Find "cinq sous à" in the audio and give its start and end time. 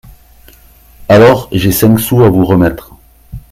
1.71-2.29